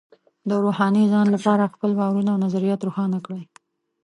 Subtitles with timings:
[0.49, 3.43] د روحاني ځان لپاره خپل باورونه او نظریات روښانه کړئ.